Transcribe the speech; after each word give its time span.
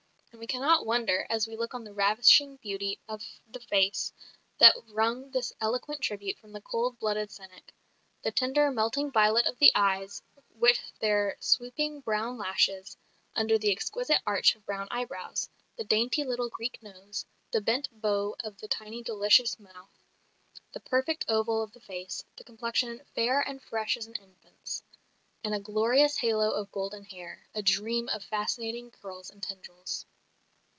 And 0.33 0.39
we 0.39 0.47
cannot 0.47 0.85
wonder, 0.85 1.27
as 1.29 1.45
we 1.45 1.57
look 1.57 1.73
on 1.75 1.83
the 1.83 1.93
ravishing 1.93 2.55
beauty 2.55 2.97
of 3.07 3.21
the 3.49 3.59
face 3.59 4.13
that 4.57 4.73
wrung 4.87 5.29
this 5.29 5.51
eloquent 5.59 6.01
tribute 6.01 6.37
from 6.39 6.53
the 6.53 6.61
cold 6.61 6.97
blooded 6.97 7.29
cynic 7.29 7.73
the 8.23 8.31
tender, 8.31 8.71
melting 8.71 9.11
violet 9.11 9.45
of 9.45 9.59
the 9.59 9.73
eyes, 9.75 10.23
with 10.55 10.79
their 10.99 11.35
sweeping 11.41 11.99
brown 11.99 12.37
lashes, 12.37 12.97
under 13.35 13.59
the 13.59 13.71
exquisite 13.73 14.19
arch 14.25 14.55
of 14.55 14.65
brown 14.65 14.87
eyebrows, 14.89 15.49
the 15.75 15.83
dainty 15.83 16.23
little 16.23 16.49
Greek 16.49 16.81
nose, 16.81 17.25
the 17.51 17.61
bent 17.61 17.89
bow 17.91 18.35
of 18.41 18.57
the 18.57 19.01
delicious 19.05 19.55
tiny 19.55 19.63
mouth, 19.73 19.99
the 20.71 20.79
perfect 20.79 21.25
oval 21.27 21.61
of 21.61 21.73
the 21.73 21.81
face, 21.81 22.23
the 22.37 22.43
complexion 22.45 23.01
"fair 23.13 23.41
and 23.41 23.61
fresh 23.61 23.97
as 23.97 24.07
an 24.07 24.15
infant's," 24.15 24.81
and 25.43 25.53
a 25.53 25.59
glorious 25.59 26.17
halo 26.17 26.51
of 26.51 26.71
golden 26.71 27.03
hair, 27.03 27.45
a 27.53 27.61
dream 27.61 28.07
of 28.09 28.23
fascinating 28.23 28.89
curls 28.89 29.29
and 29.29 29.43
tendrils. 29.43 30.05